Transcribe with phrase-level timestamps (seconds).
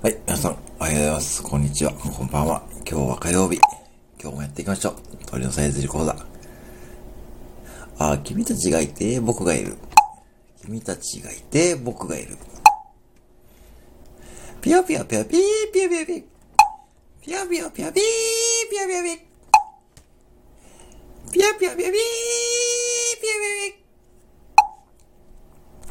[0.00, 1.42] はい、皆さん、おはようございます。
[1.42, 1.92] こんにちは。
[1.92, 2.62] こんばんは。
[2.88, 3.58] 今日は火曜日。
[4.22, 4.94] 今日もやっていきましょう。
[5.26, 6.14] 鳥のさえずり講座。
[7.98, 9.76] あ、君たちがいて、僕がいる。
[10.62, 12.36] 君たちがいて、僕がいる。
[14.60, 15.40] ぴよぴよぴよぴー
[15.72, 16.24] ぴよぴよぴ
[17.26, 18.04] ぴよぴよぴよぴー
[18.70, 19.18] ぴよぴよぴ
[21.32, 22.47] ぴよぴよぴよぴー